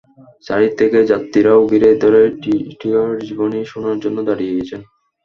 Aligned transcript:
চারিদিক 0.45 0.73
থেকে 0.79 0.99
যাত্রীরাও 1.11 1.61
ঘিরে 1.71 1.89
ধরে 2.03 2.21
টিটিইর 2.41 3.09
জীবনী 3.27 3.59
শোনার 3.71 3.97
জন্য 4.03 4.17
দাঁড়িয়ে 4.27 4.55
গেছেন। 4.57 4.81